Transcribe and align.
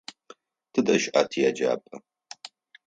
Тыдэ 0.71 0.95
щыӏа 1.01 1.21
тиеджапӏэ? 1.29 1.95